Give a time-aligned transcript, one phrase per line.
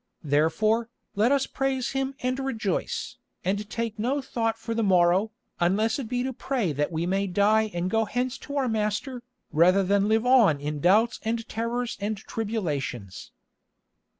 [0.23, 5.99] Therefore, let us praise Him and rejoice, and take no thought for the morrow, unless
[5.99, 9.83] it be to pray that we may die and go hence to our Master, rather
[9.83, 13.31] than live on in doubts and terrors and tribulations."